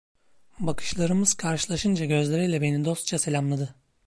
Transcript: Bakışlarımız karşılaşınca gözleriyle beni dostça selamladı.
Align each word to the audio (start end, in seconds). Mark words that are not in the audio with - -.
Bakışlarımız 0.59 1.33
karşılaşınca 1.33 2.05
gözleriyle 2.05 2.61
beni 2.61 2.85
dostça 2.85 3.19
selamladı. 3.19 3.75